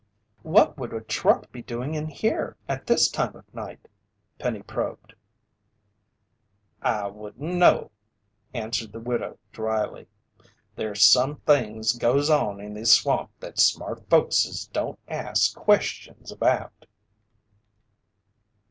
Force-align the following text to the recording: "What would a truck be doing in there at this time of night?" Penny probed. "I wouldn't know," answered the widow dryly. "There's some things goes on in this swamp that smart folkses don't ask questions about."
"What 0.41 0.79
would 0.79 0.93
a 0.93 1.01
truck 1.01 1.51
be 1.51 1.61
doing 1.61 1.93
in 1.93 2.11
there 2.23 2.57
at 2.67 2.87
this 2.87 3.07
time 3.07 3.35
of 3.35 3.53
night?" 3.53 3.87
Penny 4.39 4.63
probed. 4.63 5.13
"I 6.81 7.05
wouldn't 7.05 7.53
know," 7.53 7.91
answered 8.51 8.93
the 8.93 8.99
widow 8.99 9.37
dryly. 9.51 10.07
"There's 10.75 11.03
some 11.03 11.35
things 11.41 11.93
goes 11.93 12.31
on 12.31 12.59
in 12.59 12.73
this 12.73 12.91
swamp 12.93 13.29
that 13.41 13.59
smart 13.59 14.09
folkses 14.09 14.65
don't 14.73 14.97
ask 15.07 15.55
questions 15.55 16.31
about." 16.31 16.87